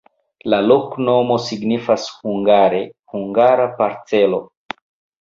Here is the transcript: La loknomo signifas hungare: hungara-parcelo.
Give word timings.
La 0.53 0.59
loknomo 0.69 1.37
signifas 1.49 2.07
hungare: 2.23 2.83
hungara-parcelo. 3.15 4.45